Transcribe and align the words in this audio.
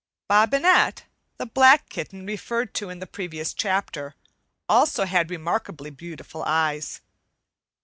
"Bobinette," 0.27 1.03
the 1.37 1.45
black 1.45 1.87
kitten 1.87 2.25
referred 2.25 2.73
to 2.73 2.89
in 2.89 2.97
the 2.97 3.05
previous 3.05 3.53
chapter, 3.53 4.15
also 4.67 5.05
had 5.05 5.29
remarkably 5.29 5.91
beautiful 5.91 6.43
eyes. 6.47 7.01